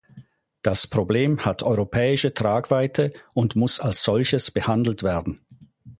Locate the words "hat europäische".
1.45-2.33